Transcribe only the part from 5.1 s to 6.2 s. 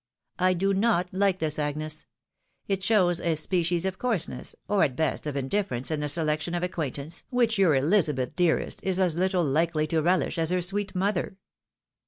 of indifference in the